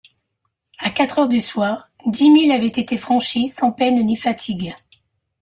À 0.79 0.89
quatre 0.89 1.19
heures 1.19 1.27
du 1.27 1.39
soir, 1.39 1.91
dix 2.07 2.31
milles 2.31 2.51
avaient 2.51 2.65
été 2.65 2.97
franchis 2.97 3.45
sans 3.49 3.71
peine 3.71 4.03
ni 4.03 4.15
fatigue. 4.15 4.73